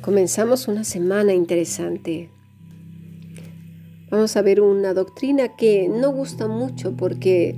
Comenzamos 0.00 0.66
una 0.66 0.84
semana 0.84 1.34
interesante. 1.34 2.30
Vamos 4.10 4.34
a 4.38 4.42
ver 4.42 4.62
una 4.62 4.94
doctrina 4.94 5.56
que 5.56 5.90
no 5.90 6.10
gusta 6.10 6.48
mucho 6.48 6.96
porque 6.96 7.54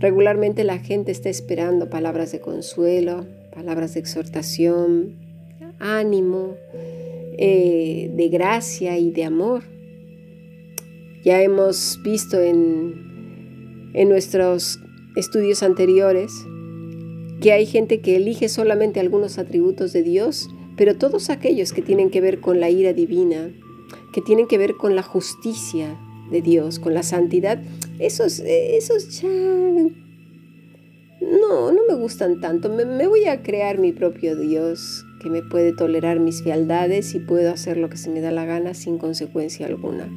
regularmente 0.00 0.64
la 0.64 0.78
gente 0.78 1.12
está 1.12 1.28
esperando 1.28 1.88
palabras 1.88 2.32
de 2.32 2.40
consuelo, 2.40 3.24
palabras 3.54 3.94
de 3.94 4.00
exhortación, 4.00 5.14
ánimo, 5.78 6.56
eh, 7.38 8.10
de 8.12 8.28
gracia 8.30 8.98
y 8.98 9.12
de 9.12 9.24
amor. 9.24 9.62
Ya 11.22 11.40
hemos 11.40 12.00
visto 12.02 12.40
en, 12.42 13.07
en 13.98 14.08
nuestros 14.08 14.80
estudios 15.16 15.62
anteriores 15.62 16.32
que 17.40 17.52
hay 17.52 17.66
gente 17.66 18.00
que 18.00 18.16
elige 18.16 18.48
solamente 18.48 19.00
algunos 19.00 19.38
atributos 19.38 19.92
de 19.92 20.02
Dios 20.02 20.48
pero 20.78 20.96
todos 20.96 21.28
aquellos 21.28 21.72
que 21.72 21.82
tienen 21.82 22.08
que 22.08 22.22
ver 22.22 22.40
con 22.40 22.60
la 22.60 22.70
ira 22.70 22.92
divina, 22.92 23.50
que 24.12 24.22
tienen 24.22 24.46
que 24.46 24.58
ver 24.58 24.76
con 24.76 24.94
la 24.94 25.02
justicia 25.02 25.98
de 26.30 26.40
Dios, 26.40 26.78
con 26.78 26.94
la 26.94 27.02
santidad, 27.02 27.60
esos, 27.98 28.40
esos 28.46 29.20
ya 29.20 29.28
no, 29.28 29.90
no 31.72 31.80
me 31.88 31.94
gustan 31.96 32.40
tanto. 32.40 32.68
Me, 32.68 32.84
me, 32.84 33.08
voy 33.08 33.24
a 33.24 33.42
crear 33.42 33.78
mi 33.78 33.90
propio 33.90 34.36
Dios 34.36 35.04
que 35.20 35.28
me 35.28 35.42
puede 35.42 35.72
tolerar 35.72 36.20
mis 36.20 36.44
fealdades 36.44 37.16
y 37.16 37.18
puedo 37.18 37.50
hacer 37.50 37.76
lo 37.76 37.90
que 37.90 37.96
se 37.96 38.08
me 38.08 38.20
da 38.20 38.30
la 38.30 38.44
gana 38.44 38.72
sin 38.72 38.98
consecuencia 38.98 39.66
alguna. 39.66 40.08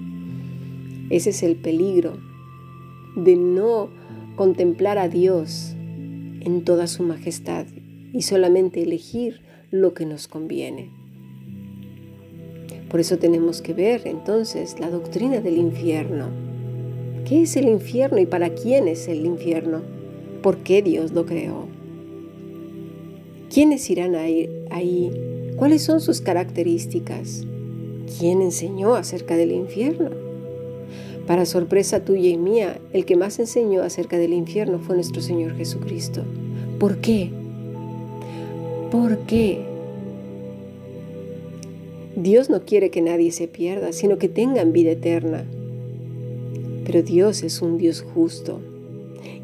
Ese 1.10 1.32
es 1.32 1.42
el 1.42 1.56
peligro 1.56 2.20
de 3.16 3.36
no 3.36 3.90
contemplar 4.36 4.98
a 4.98 5.08
Dios 5.08 5.76
en 6.42 6.64
toda 6.64 6.88
su 6.88 7.04
majestad 7.04 7.66
y 8.14 8.24
solamente 8.24 8.82
elegir 8.82 9.42
lo 9.72 9.94
que 9.94 10.06
nos 10.06 10.28
conviene. 10.28 10.90
Por 12.90 13.00
eso 13.00 13.18
tenemos 13.18 13.62
que 13.62 13.74
ver 13.74 14.02
entonces 14.06 14.80
la 14.80 14.90
doctrina 14.90 15.40
del 15.40 15.58
infierno. 15.58 16.28
¿Qué 17.26 17.44
es 17.44 17.56
el 17.56 17.68
infierno 17.68 18.20
y 18.20 18.26
para 18.26 18.50
quién 18.50 18.88
es 18.88 19.08
el 19.08 19.26
infierno? 19.26 19.82
¿Por 20.42 20.58
qué 20.58 20.82
Dios 20.82 21.14
lo 21.14 21.26
creó? 21.26 21.68
¿Quiénes 23.54 23.90
irán 23.90 24.16
ahí? 24.16 25.12
¿Cuáles 25.56 25.84
son 25.84 26.02
sus 26.02 26.20
características? 26.20 27.46
¿Quién 28.20 28.42
enseñó 28.42 28.96
acerca 28.96 29.38
del 29.38 29.52
infierno? 29.52 30.31
Para 31.32 31.46
sorpresa 31.46 32.04
tuya 32.04 32.30
y 32.30 32.36
mía, 32.36 32.82
el 32.92 33.06
que 33.06 33.16
más 33.16 33.40
enseñó 33.40 33.84
acerca 33.84 34.18
del 34.18 34.34
infierno 34.34 34.80
fue 34.80 34.96
nuestro 34.96 35.22
Señor 35.22 35.56
Jesucristo. 35.56 36.26
¿Por 36.78 36.98
qué? 36.98 37.32
¿Por 38.92 39.18
qué? 39.20 39.62
Dios 42.18 42.50
no 42.50 42.66
quiere 42.66 42.92
que 42.92 43.02
nadie 43.02 43.32
se 43.32 43.48
pierda, 43.48 43.94
sino 43.94 44.18
que 44.18 44.28
tengan 44.28 44.74
vida 44.74 44.92
eterna. 44.92 45.46
Pero 46.86 47.02
Dios 47.02 47.44
es 47.44 47.62
un 47.62 47.78
Dios 47.78 48.02
justo. 48.02 48.60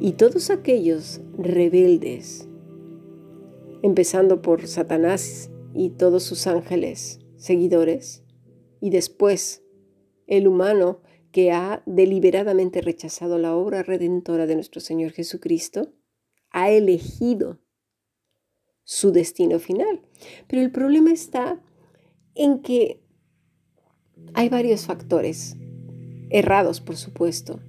Y 0.01 0.11
todos 0.11 0.49
aquellos 0.49 1.21
rebeldes, 1.37 2.49
empezando 3.81 4.41
por 4.41 4.67
Satanás 4.67 5.49
y 5.73 5.91
todos 5.91 6.23
sus 6.23 6.47
ángeles 6.47 7.21
seguidores, 7.37 8.23
y 8.81 8.89
después 8.89 9.63
el 10.27 10.49
humano 10.49 10.99
que 11.37 11.51
ha 11.51 11.83
deliberadamente 11.85 12.81
rechazado 12.81 13.37
la 13.37 13.55
obra 13.55 13.83
redentora 13.83 14.47
de 14.47 14.55
nuestro 14.55 14.81
Señor 14.81 15.11
Jesucristo, 15.11 15.93
ha 16.49 16.71
elegido 16.71 17.59
su 18.83 19.11
destino 19.11 19.59
final. 19.59 20.01
Pero 20.47 20.63
el 20.63 20.71
problema 20.71 21.11
está 21.11 21.61
en 22.33 22.63
que 22.63 23.03
hay 24.33 24.49
varios 24.49 24.87
factores, 24.87 25.57
errados 26.31 26.81
por 26.81 26.97
supuesto. 26.97 27.59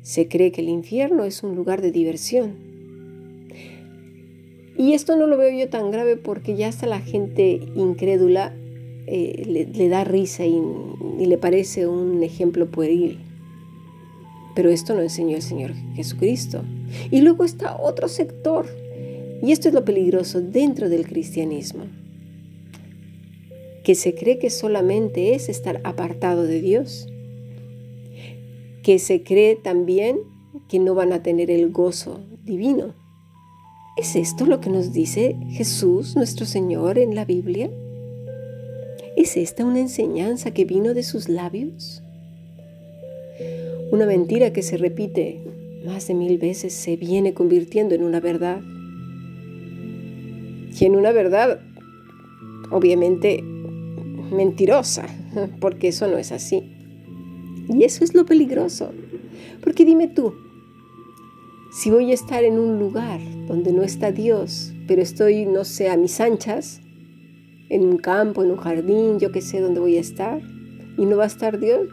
Se 0.00 0.26
cree 0.26 0.50
que 0.50 0.62
el 0.62 0.70
infierno 0.70 1.24
es 1.24 1.42
un 1.42 1.54
lugar 1.54 1.82
de 1.82 1.92
diversión. 1.92 2.56
Y 4.78 4.94
esto 4.94 5.16
no 5.16 5.26
lo 5.26 5.36
veo 5.36 5.54
yo 5.54 5.68
tan 5.68 5.90
grave 5.90 6.16
porque 6.16 6.56
ya 6.56 6.68
hasta 6.68 6.86
la 6.86 7.00
gente 7.00 7.60
incrédula 7.74 8.56
eh, 9.06 9.66
le, 9.74 9.88
da 9.88 10.04
risa 10.04 10.44
y, 10.46 10.60
y 11.18 11.26
le 11.26 11.38
parece 11.38 11.86
un 11.86 12.22
ejemplo 12.22 12.70
pueril. 12.70 13.18
Pero 14.54 14.70
esto 14.70 14.94
no 14.94 15.00
enseñó 15.00 15.36
el 15.36 15.42
Señor 15.42 15.72
Jesucristo. 15.94 16.62
Y 17.10 17.22
luego 17.22 17.44
está 17.44 17.76
otro 17.80 18.08
sector 18.08 18.66
y 19.42 19.50
esto 19.50 19.68
es 19.68 19.74
lo 19.74 19.84
peligroso 19.84 20.40
dentro 20.40 20.88
del 20.88 21.04
cristianismo, 21.04 21.86
que 23.82 23.96
se 23.96 24.14
cree 24.14 24.38
que 24.38 24.50
solamente 24.50 25.34
es 25.34 25.48
estar 25.48 25.80
apartado 25.82 26.44
de 26.44 26.60
Dios, 26.60 27.08
que 28.84 29.00
se 29.00 29.24
cree 29.24 29.56
también 29.56 30.20
que 30.68 30.78
no 30.78 30.94
van 30.94 31.12
a 31.12 31.24
tener 31.24 31.50
el 31.50 31.72
gozo 31.72 32.20
divino. 32.44 32.94
¿Es 33.96 34.14
esto 34.14 34.46
lo 34.46 34.60
que 34.60 34.70
nos 34.70 34.92
dice 34.92 35.36
Jesús, 35.50 36.14
nuestro 36.14 36.46
Señor, 36.46 36.96
en 36.98 37.16
la 37.16 37.24
Biblia? 37.24 37.68
¿Es 39.16 39.36
esta 39.36 39.64
una 39.64 39.80
enseñanza 39.80 40.52
que 40.52 40.64
vino 40.64 40.94
de 40.94 41.02
sus 41.02 41.28
labios? 41.28 42.02
Una 43.90 44.06
mentira 44.06 44.52
que 44.52 44.62
se 44.62 44.78
repite 44.78 45.40
más 45.84 46.06
de 46.06 46.14
mil 46.14 46.38
veces 46.38 46.72
se 46.72 46.96
viene 46.96 47.34
convirtiendo 47.34 47.94
en 47.94 48.04
una 48.04 48.20
verdad 48.20 48.62
y 50.80 50.84
en 50.84 50.96
una 50.96 51.12
verdad 51.12 51.60
obviamente 52.70 53.42
mentirosa, 53.42 55.06
porque 55.60 55.88
eso 55.88 56.08
no 56.08 56.16
es 56.16 56.32
así. 56.32 56.62
Y 57.68 57.84
eso 57.84 58.04
es 58.04 58.14
lo 58.14 58.24
peligroso, 58.24 58.92
porque 59.62 59.84
dime 59.84 60.08
tú, 60.08 60.32
si 61.72 61.90
voy 61.90 62.10
a 62.10 62.14
estar 62.14 62.44
en 62.44 62.58
un 62.58 62.78
lugar 62.78 63.20
donde 63.46 63.72
no 63.72 63.82
está 63.82 64.10
Dios, 64.10 64.72
pero 64.88 65.02
estoy, 65.02 65.46
no 65.46 65.64
sé, 65.64 65.90
a 65.90 65.96
mis 65.96 66.20
anchas, 66.20 66.80
en 67.72 67.86
un 67.86 67.96
campo, 67.96 68.44
en 68.44 68.50
un 68.50 68.58
jardín, 68.58 69.18
yo 69.18 69.32
qué 69.32 69.40
sé 69.40 69.60
dónde 69.60 69.80
voy 69.80 69.96
a 69.96 70.00
estar, 70.00 70.42
y 70.98 71.06
no 71.06 71.16
va 71.16 71.24
a 71.24 71.26
estar 71.26 71.58
Dios, 71.58 71.88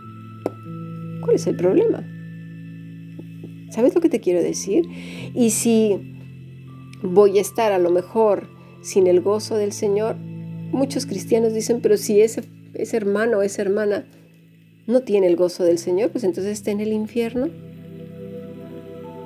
¿cuál 1.22 1.35
es 1.38 1.47
el 1.47 1.56
problema? 1.56 2.06
¿Sabes 3.72 3.95
lo 3.95 4.01
que 4.01 4.09
te 4.09 4.19
quiero 4.19 4.44
decir? 4.44 4.84
Y 5.34 5.51
si 5.51 6.17
voy 7.01 7.38
a 7.38 7.41
estar 7.41 7.72
a 7.72 7.79
lo 7.79 7.91
mejor 7.91 8.50
sin 8.81 9.07
el 9.07 9.22
gozo 9.22 9.56
del 9.56 9.72
Señor, 9.72 10.17
muchos 10.17 11.06
cristianos 11.06 11.53
dicen, 11.53 11.79
pero 11.79 11.96
si 11.96 12.19
ese, 12.19 12.44
ese 12.73 12.97
hermano 12.97 13.38
o 13.38 13.41
esa 13.41 13.61
hermana 13.61 14.06
no 14.85 15.01
tiene 15.03 15.28
el 15.28 15.38
gozo 15.38 15.63
del 15.63 15.78
Señor, 15.78 16.09
pues 16.09 16.25
entonces 16.25 16.53
está 16.53 16.72
en 16.72 16.81
el 16.81 16.91
infierno. 16.91 17.47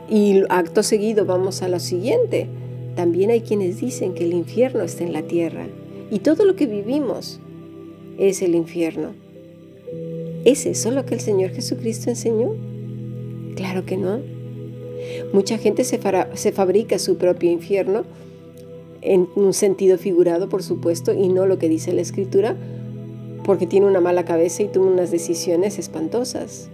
Y 0.08 0.44
acto 0.50 0.84
seguido 0.84 1.26
vamos 1.26 1.64
a 1.64 1.68
lo 1.68 1.80
siguiente. 1.80 2.48
También 2.96 3.32
hay 3.32 3.42
quienes 3.42 3.82
dicen 3.82 4.14
que 4.14 4.26
el 4.26 4.34
infierno 4.34 4.84
está 4.84 5.04
en 5.04 5.14
la 5.14 5.24
tierra 5.24 5.68
y 6.14 6.20
todo 6.20 6.46
lo 6.46 6.56
que 6.56 6.68
vivimos 6.68 7.40
es 8.20 8.44
el 8.44 8.54
infierno. 8.54 9.14
¿Es 10.46 10.68
eso 10.68 10.92
lo 10.92 11.08
que 11.08 11.16
el 11.16 11.22
Señor 11.22 11.50
Jesucristo 11.50 12.12
enseñó? 12.12 12.56
Claro 13.56 13.84
que 13.84 13.98
no. 13.98 14.20
Mucha 15.34 15.58
gente 15.58 15.84
se, 15.84 16.00
se 16.36 16.52
fabrica 16.52 17.00
su 17.00 17.18
propio 17.18 17.50
infierno 17.50 18.04
en 19.02 19.28
un 19.36 19.54
sentido 19.54 19.98
figurado, 19.98 20.50
por 20.50 20.62
supuesto, 20.62 21.16
y 21.16 21.30
no 21.30 21.48
lo 21.48 21.58
que 21.58 21.68
dice 21.68 21.94
la 21.94 22.02
escritura, 22.02 22.56
porque 23.44 23.66
tiene 23.66 23.88
una 23.88 24.00
mala 24.00 24.24
cabeza 24.24 24.62
y 24.62 24.68
toma 24.68 24.92
unas 24.92 25.10
decisiones 25.10 25.80
espantosas. 25.80 26.70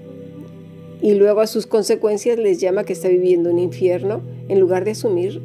Y 1.01 1.13
luego 1.13 1.39
a 1.39 1.47
sus 1.47 1.65
consecuencias 1.65 2.37
les 2.37 2.59
llama 2.59 2.83
que 2.83 2.91
está 2.91 3.07
viviendo 3.07 3.49
un 3.49 3.59
infierno 3.59 4.19
en 4.49 4.59
lugar 4.59 4.83
de 4.83 4.91
asumir 4.91 5.41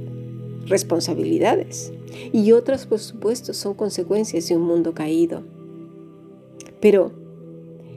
responsabilidades. 0.66 1.92
Y 2.32 2.52
otras, 2.52 2.87
por 2.87 2.99
supuesto, 2.99 3.55
son 3.55 3.75
consecuencias 3.75 4.49
de 4.49 4.56
un 4.56 4.62
mundo 4.62 4.94
caído. 4.94 5.44
Pero 6.81 7.12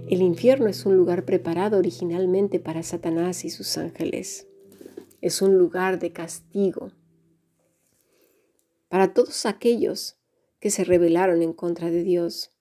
el 0.10 0.22
infierno 0.22 0.68
es 0.68 0.86
un 0.86 0.96
lugar 0.96 1.26
preparado 1.26 1.78
originalmente 1.78 2.60
para 2.60 2.84
Satanás 2.84 3.44
y 3.46 3.50
sus 3.50 3.78
ángeles. 3.78 4.48
Es 5.22 5.42
un 5.42 5.58
lugar 5.58 6.00
de 6.00 6.14
castigo, 6.14 6.92
para 8.90 9.14
todos 9.14 9.46
aquellos 9.46 10.18
que 10.60 10.70
se 10.70 10.84
rebelaron 10.84 11.42
en 11.42 11.54
contra 11.54 11.92
de 11.92 12.04
Dios. 12.04 12.54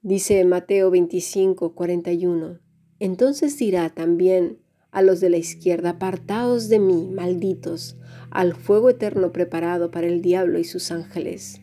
Dice 0.00 0.44
Mateo 0.44 0.90
25, 0.90 1.74
41, 1.74 2.60
entonces 2.98 3.56
dirá 3.58 3.90
también 3.90 4.61
a 4.92 5.00
los 5.00 5.20
de 5.20 5.30
la 5.30 5.38
izquierda, 5.38 5.90
apartaos 5.90 6.68
de 6.68 6.78
mí, 6.78 7.08
malditos, 7.12 7.96
al 8.30 8.54
fuego 8.54 8.90
eterno 8.90 9.32
preparado 9.32 9.90
para 9.90 10.06
el 10.06 10.20
diablo 10.20 10.58
y 10.58 10.64
sus 10.64 10.92
ángeles. 10.92 11.60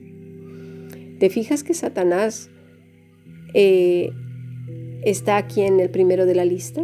¿Te 1.19 1.29
fijas 1.29 1.63
que 1.63 1.75
Satanás 1.75 2.49
eh, 3.53 4.11
está 5.03 5.37
aquí 5.37 5.61
en 5.61 5.79
el 5.79 5.89
primero 5.91 6.25
de 6.25 6.35
la 6.35 6.43
lista? 6.43 6.83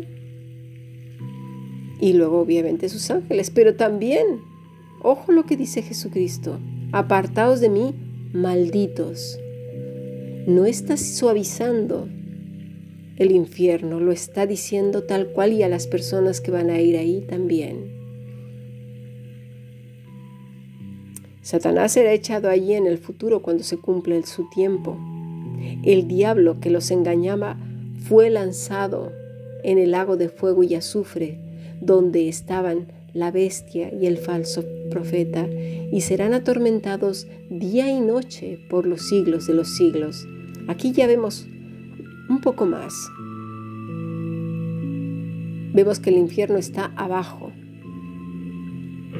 Y 2.00 2.13
luego 2.13 2.39
obviamente 2.42 2.89
sus 2.89 3.09
ángeles, 3.09 3.50
pero 3.50 3.75
también, 3.75 4.42
ojo 5.01 5.31
lo 5.31 5.45
que 5.45 5.57
dice 5.57 5.81
Jesucristo, 5.81 6.59
apartaos 6.92 7.59
de 7.59 7.69
mí, 7.69 7.95
malditos. 8.33 9.39
No 10.45 10.65
está 10.65 10.95
suavizando 10.97 12.07
el 13.17 13.31
infierno, 13.31 14.00
lo 14.00 14.12
está 14.12 14.45
diciendo 14.45 15.03
tal 15.03 15.27
cual 15.27 15.53
y 15.53 15.63
a 15.63 15.69
las 15.69 15.88
personas 15.88 16.41
que 16.41 16.51
van 16.51 16.69
a 16.69 16.81
ir 16.81 16.97
ahí 16.97 17.21
también. 17.21 17.95
Satanás 21.41 21.91
será 21.91 22.12
echado 22.12 22.50
allí 22.50 22.73
en 22.73 22.88
el 22.88 22.97
futuro 22.97 23.41
cuando 23.41 23.63
se 23.63 23.77
cumple 23.77 24.23
su 24.25 24.50
tiempo. 24.50 24.97
El 25.83 26.07
diablo 26.07 26.59
que 26.59 26.71
los 26.71 26.89
engañaba 26.91 27.57
fue 28.07 28.29
lanzado 28.29 29.12
en 29.63 29.77
el 29.77 29.91
lago 29.91 30.18
de 30.18 30.29
fuego 30.29 30.63
y 30.63 30.75
azufre, 30.75 31.39
donde 31.81 32.27
estaban 32.27 32.88
la 33.13 33.31
bestia 33.31 33.94
y 33.94 34.07
el 34.07 34.18
falso 34.18 34.65
profeta, 34.89 35.47
y 35.91 36.01
serán 36.01 36.33
atormentados 36.33 37.27
día 37.50 37.89
y 37.89 38.01
noche 38.01 38.59
por 38.69 38.85
los 38.85 39.07
siglos 39.07 39.47
de 39.47 39.53
los 39.53 39.75
siglos. 39.75 40.27
Aquí 40.68 40.91
ya 40.91 41.07
vemos 41.07 41.47
un 42.30 42.42
poco 42.42 42.66
más. 42.66 42.94
Vemos 45.74 46.00
que 46.00 46.10
el 46.10 46.18
infierno 46.18 46.57
está 46.57 46.92
abajo, 46.95 47.51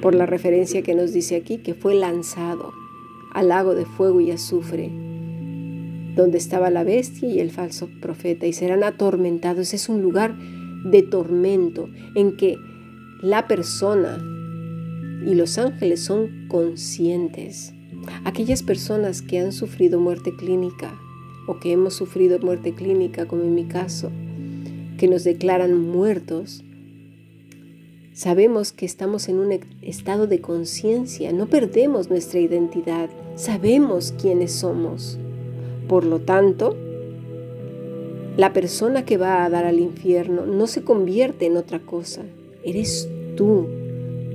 por 0.02 0.16
la 0.16 0.26
referencia 0.26 0.82
que 0.82 0.96
nos 0.96 1.14
dice 1.14 1.36
aquí, 1.36 1.58
que 1.58 1.74
fue 1.74 1.96
lanzado 1.96 2.72
al 3.34 3.50
lago 3.50 3.76
de 3.76 3.86
fuego 3.86 4.22
y 4.22 4.32
azufre, 4.32 4.90
donde 6.16 6.38
estaba 6.38 6.70
la 6.70 6.84
bestia 6.84 7.28
y 7.28 7.40
el 7.40 7.52
falso 7.52 7.90
profeta, 8.02 8.46
y 8.46 8.54
serán 8.54 8.84
atormentados. 8.84 9.74
Es 9.74 9.90
un 9.90 10.02
lugar 10.02 10.36
de 10.86 11.02
tormento 11.02 11.90
en 12.16 12.38
que 12.38 12.58
la 13.22 13.48
persona 13.48 14.18
y 15.26 15.34
los 15.34 15.58
ángeles 15.58 16.02
son 16.02 16.48
conscientes. 16.48 17.74
Aquellas 18.24 18.64
personas 18.64 19.22
que 19.22 19.40
han 19.40 19.52
sufrido 19.52 20.00
muerte 20.00 20.34
clínica 20.38 20.98
o 21.48 21.60
que 21.60 21.72
hemos 21.72 21.94
sufrido 21.94 22.40
muerte 22.40 22.74
clínica, 22.74 23.28
como 23.28 23.44
en 23.44 23.56
mi 23.56 23.66
caso, 23.66 24.12
que 24.98 25.08
nos 25.08 25.24
declaran 25.24 25.78
muertos, 25.78 26.66
Sabemos 28.16 28.72
que 28.72 28.86
estamos 28.86 29.28
en 29.28 29.40
un 29.40 29.60
estado 29.82 30.26
de 30.26 30.40
conciencia, 30.40 31.34
no 31.34 31.48
perdemos 31.48 32.10
nuestra 32.10 32.40
identidad, 32.40 33.10
sabemos 33.36 34.14
quiénes 34.14 34.54
somos. 34.54 35.20
Por 35.90 36.06
lo 36.06 36.22
tanto, 36.22 36.78
la 38.38 38.54
persona 38.54 39.04
que 39.04 39.18
va 39.18 39.44
a 39.44 39.50
dar 39.50 39.66
al 39.66 39.82
infierno 39.82 40.46
no 40.46 40.66
se 40.66 40.86
convierte 40.86 41.46
en 41.46 41.58
otra 41.58 41.80
cosa, 41.80 42.22
eres 42.64 43.10
tú, 43.36 43.68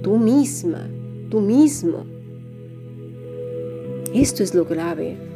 tú 0.02 0.18
misma, 0.18 0.86
tú 1.30 1.40
mismo. 1.40 2.04
Esto 4.12 4.42
es 4.42 4.54
lo 4.54 4.66
grave. 4.66 5.29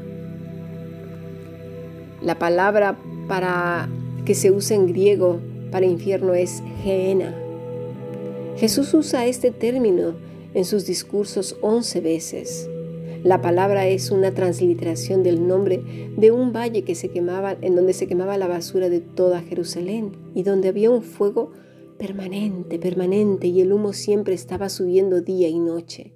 La 2.25 2.38
palabra 2.38 2.99
para 3.29 3.88
que 4.25 4.35
se 4.35 4.50
usa 4.50 4.76
en 4.76 4.87
griego 4.87 5.41
para 5.71 5.87
infierno 5.87 6.35
es 6.35 6.62
geena 6.82 7.35
Jesús 8.56 8.94
usa 8.94 9.26
este 9.26 9.50
término 9.50 10.15
en 10.55 10.65
sus 10.65 10.87
discursos 10.87 11.56
once 11.61 12.00
veces. 12.00 12.71
La 13.25 13.43
palabra 13.43 13.88
es 13.88 14.12
una 14.12 14.32
transliteración 14.32 15.25
del 15.25 15.47
nombre 15.47 15.82
de 16.17 16.31
un 16.31 16.53
valle 16.53 16.82
que 16.82 16.94
se 16.94 17.09
quemaba, 17.09 17.56
en 17.61 17.75
donde 17.75 17.93
se 17.94 18.06
quemaba 18.06 18.38
la 18.38 18.47
basura 18.47 18.88
de 18.88 19.00
toda 19.00 19.43
Jerusalén 19.43 20.12
y 20.35 20.44
donde 20.44 20.69
había 20.69 20.91
un 20.91 21.03
fuego 21.03 21.50
permanente, 21.99 22.79
permanente 22.79 23.49
y 23.49 23.61
el 23.61 23.73
humo 23.73 23.93
siempre 23.93 24.35
estaba 24.35 24.69
subiendo 24.69 25.20
día 25.20 25.49
y 25.49 25.59
noche. 25.59 26.12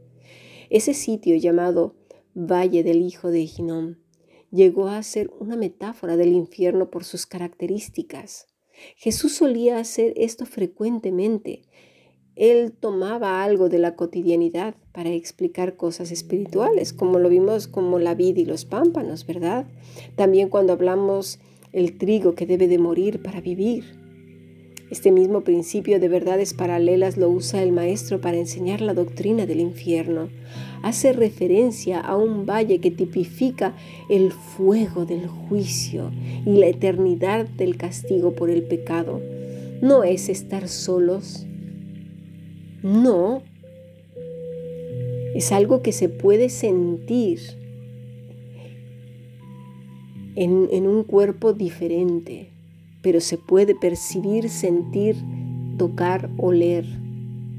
Ese 0.70 0.94
sitio 0.94 1.34
llamado 1.36 1.96
Valle 2.34 2.84
del 2.84 3.02
Hijo 3.02 3.30
de 3.30 3.40
Hinnom 3.40 3.96
llegó 4.50 4.88
a 4.88 5.02
ser 5.02 5.30
una 5.38 5.56
metáfora 5.56 6.16
del 6.16 6.32
infierno 6.32 6.90
por 6.90 7.04
sus 7.04 7.26
características. 7.26 8.46
Jesús 8.96 9.34
solía 9.34 9.78
hacer 9.78 10.12
esto 10.16 10.46
frecuentemente 10.46 11.62
él 12.38 12.72
tomaba 12.72 13.42
algo 13.42 13.68
de 13.68 13.80
la 13.80 13.96
cotidianidad 13.96 14.76
para 14.92 15.10
explicar 15.10 15.76
cosas 15.76 16.12
espirituales, 16.12 16.92
como 16.92 17.18
lo 17.18 17.28
vimos 17.28 17.66
como 17.66 17.98
la 17.98 18.14
vid 18.14 18.36
y 18.36 18.44
los 18.44 18.64
pámpanos, 18.64 19.26
¿verdad? 19.26 19.66
También 20.14 20.48
cuando 20.48 20.72
hablamos 20.72 21.40
el 21.72 21.98
trigo 21.98 22.36
que 22.36 22.46
debe 22.46 22.68
de 22.68 22.78
morir 22.78 23.22
para 23.24 23.40
vivir. 23.40 23.97
Este 24.90 25.12
mismo 25.12 25.42
principio 25.42 26.00
de 26.00 26.08
verdades 26.08 26.54
paralelas 26.54 27.16
lo 27.16 27.28
usa 27.28 27.62
el 27.62 27.72
maestro 27.72 28.20
para 28.20 28.38
enseñar 28.38 28.80
la 28.80 28.94
doctrina 28.94 29.44
del 29.44 29.60
infierno. 29.60 30.28
Hace 30.82 31.12
referencia 31.12 32.00
a 32.00 32.16
un 32.16 32.46
valle 32.46 32.78
que 32.78 32.90
tipifica 32.90 33.74
el 34.08 34.32
fuego 34.32 35.04
del 35.04 35.26
juicio 35.26 36.10
y 36.46 36.52
la 36.52 36.68
eternidad 36.68 37.46
del 37.46 37.76
castigo 37.76 38.34
por 38.34 38.48
el 38.48 38.62
pecado. 38.62 39.20
No 39.82 40.04
es 40.04 40.28
estar 40.28 40.68
solos, 40.68 41.46
no, 42.82 43.42
es 45.34 45.52
algo 45.52 45.82
que 45.82 45.92
se 45.92 46.08
puede 46.08 46.48
sentir 46.48 47.40
en, 50.36 50.86
un 50.86 51.02
cuerpo 51.02 51.52
diferente, 51.52 52.50
pero 53.02 53.20
se 53.20 53.38
puede 53.38 53.74
percibir, 53.74 54.48
sentir, 54.48 55.16
tocar, 55.78 56.30
oler, 56.38 56.84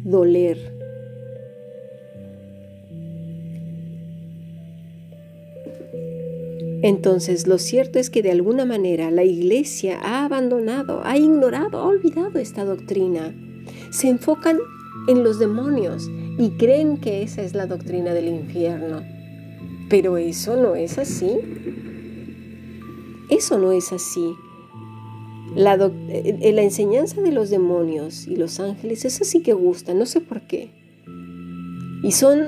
doler. 0.04 0.80
Entonces, 6.82 7.46
lo 7.46 7.58
cierto 7.58 8.00
es 8.00 8.10
que 8.10 8.22
de 8.22 8.32
alguna 8.32 8.64
manera 8.64 9.12
la 9.12 9.24
iglesia 9.24 10.00
ha 10.02 10.24
abandonado, 10.24 11.02
ha 11.04 11.18
ignorado, 11.18 11.80
ha 11.80 11.86
olvidado 11.86 12.40
esta 12.40 12.64
doctrina. 12.64 13.36
Se 13.92 14.08
enfocan 14.08 14.60
en 15.10 15.24
los 15.24 15.40
demonios 15.40 16.10
y 16.38 16.52
creen 16.52 16.98
que 16.98 17.22
esa 17.22 17.42
es 17.42 17.54
la 17.54 17.66
doctrina 17.66 18.14
del 18.14 18.30
infierno. 18.30 19.04
Pero 19.90 20.18
eso 20.18 20.56
no 20.56 20.76
es 20.76 20.98
así. 20.98 21.40
Eso 23.30 23.60
no 23.60 23.74
es 23.74 23.92
así. 23.92 24.36
La, 25.56 25.74
eh, 26.10 26.52
la, 26.54 26.62
enseñanza 26.62 27.22
de 27.22 27.32
los 27.32 27.50
demonios 27.50 28.28
y 28.28 28.36
los 28.36 28.60
ángeles, 28.60 29.04
eso 29.06 29.24
sí 29.24 29.42
que 29.42 29.54
gusta, 29.54 29.94
no 29.94 30.06
sé 30.06 30.22
por 30.22 30.42
qué. 30.42 30.70
Y 32.04 32.12
son, 32.12 32.40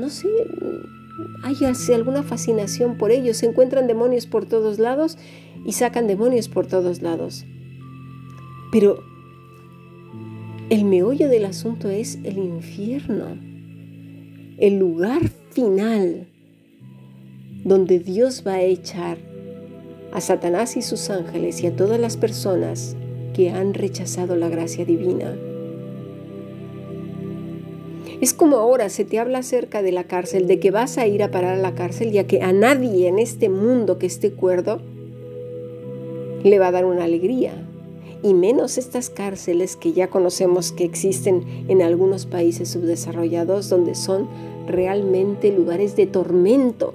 no 0.00 0.08
sé, 0.08 0.28
hay 1.42 1.56
alguna 1.94 2.22
fascinación 2.22 2.98
por 2.98 3.10
ellos. 3.10 3.38
Se 3.38 3.46
encuentran 3.46 3.86
demonios 3.86 4.26
por 4.26 4.46
todos 4.46 4.78
lados 4.78 5.18
y 5.64 5.72
sacan 5.72 6.06
demonios 6.06 6.48
por 6.48 6.66
todos 6.66 7.02
lados. 7.02 7.44
Pero 8.72 9.02
el 10.68 10.84
meollo 10.84 11.28
del 11.28 11.44
asunto 11.44 11.88
es 11.88 12.18
el 12.24 12.38
infierno, 12.38 13.36
el 14.58 14.78
lugar 14.78 15.28
final 15.50 16.26
donde 17.64 17.98
Dios 17.98 18.42
va 18.46 18.54
a 18.54 18.62
echar 18.62 19.18
a 20.16 20.20
Satanás 20.22 20.78
y 20.78 20.82
sus 20.82 21.10
ángeles 21.10 21.62
y 21.62 21.66
a 21.66 21.76
todas 21.76 22.00
las 22.00 22.16
personas 22.16 22.96
que 23.34 23.50
han 23.50 23.74
rechazado 23.74 24.34
la 24.34 24.48
gracia 24.48 24.86
divina. 24.86 25.36
Es 28.22 28.32
como 28.32 28.56
ahora 28.56 28.88
se 28.88 29.04
te 29.04 29.18
habla 29.18 29.40
acerca 29.40 29.82
de 29.82 29.92
la 29.92 30.04
cárcel, 30.04 30.46
de 30.46 30.58
que 30.58 30.70
vas 30.70 30.96
a 30.96 31.06
ir 31.06 31.22
a 31.22 31.30
parar 31.30 31.58
a 31.58 31.60
la 31.60 31.74
cárcel, 31.74 32.12
ya 32.12 32.26
que 32.26 32.40
a 32.40 32.54
nadie 32.54 33.08
en 33.08 33.18
este 33.18 33.50
mundo 33.50 33.98
que 33.98 34.06
esté 34.06 34.32
cuerdo 34.32 34.80
le 36.42 36.58
va 36.58 36.68
a 36.68 36.72
dar 36.72 36.86
una 36.86 37.04
alegría, 37.04 37.52
y 38.22 38.32
menos 38.32 38.78
estas 38.78 39.10
cárceles 39.10 39.76
que 39.76 39.92
ya 39.92 40.08
conocemos 40.08 40.72
que 40.72 40.84
existen 40.84 41.66
en 41.68 41.82
algunos 41.82 42.24
países 42.24 42.70
subdesarrollados 42.70 43.68
donde 43.68 43.94
son 43.94 44.28
realmente 44.66 45.52
lugares 45.52 45.94
de 45.94 46.06
tormento. 46.06 46.94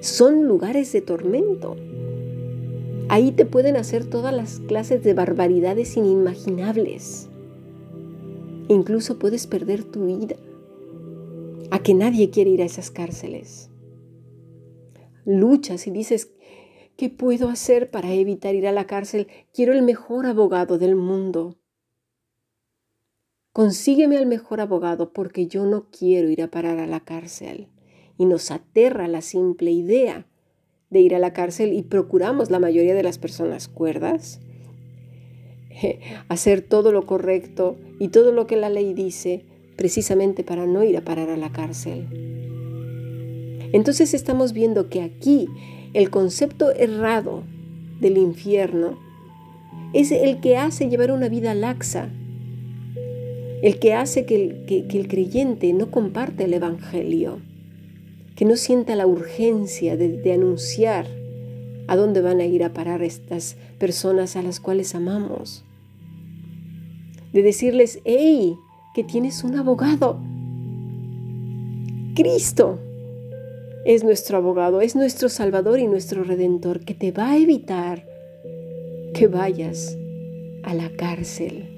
Son 0.00 0.46
lugares 0.46 0.92
de 0.92 1.00
tormento. 1.00 1.76
Ahí 3.08 3.32
te 3.32 3.46
pueden 3.46 3.76
hacer 3.76 4.04
todas 4.04 4.34
las 4.34 4.60
clases 4.60 5.02
de 5.02 5.14
barbaridades 5.14 5.96
inimaginables. 5.96 7.28
Incluso 8.68 9.18
puedes 9.18 9.46
perder 9.46 9.84
tu 9.84 10.06
vida. 10.06 10.36
A 11.70 11.82
que 11.82 11.94
nadie 11.94 12.30
quiere 12.30 12.50
ir 12.50 12.62
a 12.62 12.66
esas 12.66 12.90
cárceles. 12.90 13.70
Luchas 15.24 15.86
y 15.86 15.90
dices, 15.90 16.30
¿Qué 16.98 17.10
puedo 17.10 17.48
hacer 17.48 17.92
para 17.92 18.12
evitar 18.12 18.56
ir 18.56 18.66
a 18.66 18.72
la 18.72 18.88
cárcel? 18.88 19.28
Quiero 19.54 19.72
el 19.72 19.82
mejor 19.82 20.26
abogado 20.26 20.78
del 20.78 20.96
mundo. 20.96 21.54
Consígueme 23.52 24.16
al 24.16 24.26
mejor 24.26 24.60
abogado 24.60 25.12
porque 25.12 25.46
yo 25.46 25.64
no 25.64 25.90
quiero 25.96 26.28
ir 26.28 26.42
a 26.42 26.50
parar 26.50 26.80
a 26.80 26.88
la 26.88 26.98
cárcel. 26.98 27.68
Y 28.18 28.26
nos 28.26 28.50
aterra 28.50 29.08
la 29.08 29.22
simple 29.22 29.70
idea 29.70 30.26
de 30.90 31.00
ir 31.00 31.14
a 31.14 31.18
la 31.18 31.32
cárcel 31.32 31.72
y 31.72 31.82
procuramos 31.82 32.50
la 32.50 32.58
mayoría 32.58 32.94
de 32.94 33.02
las 33.02 33.18
personas 33.18 33.68
cuerdas 33.68 34.40
hacer 36.28 36.62
todo 36.62 36.92
lo 36.92 37.06
correcto 37.06 37.76
y 37.98 38.08
todo 38.08 38.32
lo 38.32 38.46
que 38.46 38.56
la 38.56 38.68
ley 38.68 38.94
dice, 38.94 39.44
precisamente 39.76 40.44
para 40.44 40.66
no 40.66 40.82
ir 40.82 40.96
a 40.96 41.04
parar 41.04 41.30
a 41.30 41.36
la 41.36 41.52
cárcel. 41.52 42.06
Entonces 43.72 44.14
estamos 44.14 44.52
viendo 44.52 44.88
que 44.88 45.02
aquí 45.02 45.48
el 45.94 46.10
concepto 46.10 46.70
errado 46.70 47.44
del 48.00 48.18
infierno 48.18 48.98
es 49.92 50.12
el 50.12 50.40
que 50.40 50.56
hace 50.56 50.88
llevar 50.88 51.12
una 51.12 51.28
vida 51.28 51.54
laxa, 51.54 52.10
el 53.62 53.78
que 53.78 53.94
hace 53.94 54.24
que 54.24 54.86
el, 54.88 55.08
creyente 55.08 55.72
no 55.72 55.90
comparte 55.90 56.44
el 56.44 56.54
Evangelio, 56.54 57.40
que 58.38 58.44
no 58.44 58.54
sienta 58.54 58.94
la 58.94 59.08
urgencia 59.08 59.96
de, 59.96 60.32
anunciar 60.32 61.08
a 61.88 61.96
dónde 61.96 62.20
van 62.20 62.38
a 62.38 62.44
ir 62.44 62.62
a 62.62 62.72
parar 62.72 63.02
estas 63.02 63.56
personas 63.80 64.36
a 64.36 64.42
las 64.42 64.60
cuales 64.60 64.94
amamos, 64.94 65.64
de 67.32 67.42
decirles, 67.42 67.98
hey, 68.04 68.54
que 68.94 69.02
tienes 69.02 69.42
un 69.42 69.56
abogado. 69.56 70.20
Cristo 72.14 72.78
es 73.84 74.04
nuestro 74.04 74.36
abogado, 74.36 74.82
es 74.82 74.94
nuestro 74.94 75.28
Salvador 75.28 75.80
y 75.80 75.88
nuestro 75.88 76.22
Redentor, 76.22 76.84
que 76.84 76.94
te 76.94 77.10
va 77.10 77.30
a 77.30 77.38
evitar 77.38 78.06
que 79.14 79.26
vayas 79.26 79.98
a 80.62 80.74
la 80.74 80.90
cárcel. 80.90 81.77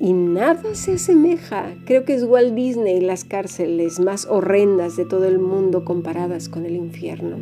Y 0.00 0.12
nada 0.12 0.74
se 0.74 0.94
asemeja, 0.94 1.74
creo 1.84 2.04
que 2.04 2.14
es 2.14 2.22
Walt 2.22 2.54
Disney 2.54 3.00
las 3.00 3.24
cárceles 3.24 3.98
más 3.98 4.26
horrendas 4.26 4.96
de 4.96 5.04
todo 5.04 5.24
el 5.24 5.40
mundo 5.40 5.84
comparadas 5.84 6.48
con 6.48 6.66
el 6.66 6.76
infierno. 6.76 7.38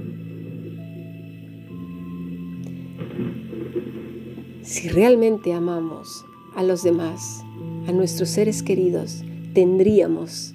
Si 4.62 4.88
realmente 4.88 5.52
amamos 5.52 6.24
a 6.54 6.62
los 6.62 6.82
demás, 6.82 7.44
a 7.86 7.92
nuestros 7.92 8.30
seres 8.30 8.62
queridos, 8.62 9.22
tendríamos 9.52 10.54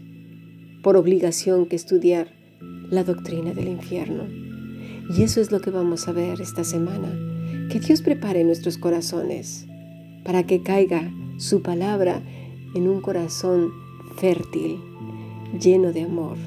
por 0.81 0.98
obligación 0.98 1.67
que 1.67 1.75
estudiar 1.75 2.27
la 2.89 3.03
doctrina 3.03 3.53
del 3.53 3.67
infierno. 3.67 4.24
Y 5.15 5.22
eso 5.22 5.39
es 5.39 5.51
lo 5.51 5.62
que 5.62 5.70
vamos 5.70 6.08
a 6.08 6.13
ver 6.13 6.41
esta 6.41 6.63
semana 6.63 7.10
que 7.70 7.79
Dios 7.79 8.01
prepare 8.01 8.43
nuestros 8.43 8.77
corazones 8.77 9.67
para 10.23 10.43
que 10.43 10.61
caiga 10.61 11.11
su 11.37 11.61
palabra 11.61 12.21
en 12.75 12.87
un 12.87 13.01
corazón 13.01 13.71
fértil, 14.15 14.79
lleno 15.59 15.91
de 15.91 16.03
amor. 16.03 16.37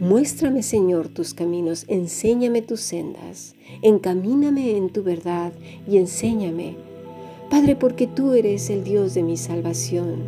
Muéstrame, 0.00 0.62
Señor, 0.62 1.08
tus 1.08 1.32
caminos, 1.34 1.84
enséñame 1.88 2.62
tus 2.62 2.80
sendas, 2.80 3.54
encamíname 3.82 4.76
en 4.76 4.90
tu 4.90 5.02
verdad 5.02 5.52
y 5.88 5.98
enséñame, 5.98 6.76
Padre, 7.50 7.76
porque 7.76 8.06
tú 8.06 8.32
eres 8.32 8.70
el 8.70 8.82
Dios 8.82 9.14
de 9.14 9.22
mi 9.22 9.36
salvación. 9.36 10.22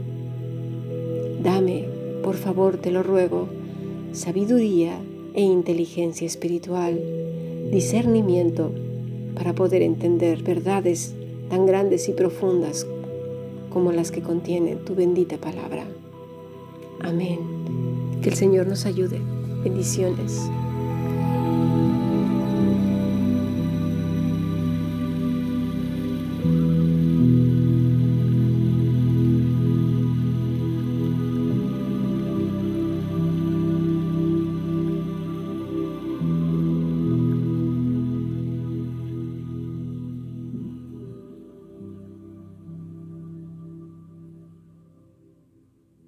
Dame, 1.42 1.86
por 2.22 2.36
favor, 2.36 2.76
te 2.76 2.90
lo 2.90 3.02
ruego, 3.02 3.48
sabiduría 4.12 4.98
e 5.34 5.42
inteligencia 5.42 6.26
espiritual, 6.26 7.00
discernimiento 7.72 8.70
para 9.34 9.54
poder 9.54 9.82
entender 9.82 10.42
verdades 10.42 11.14
tan 11.48 11.66
grandes 11.66 12.08
y 12.08 12.12
profundas 12.12 12.86
como 13.70 13.92
las 13.92 14.10
que 14.10 14.22
contiene 14.22 14.76
tu 14.76 14.94
bendita 14.94 15.36
palabra. 15.36 15.84
Amén. 17.00 17.38
Que 18.22 18.30
el 18.30 18.36
Señor 18.36 18.66
nos 18.66 18.86
ayude. 18.86 19.20
Bendiciones. 19.62 20.48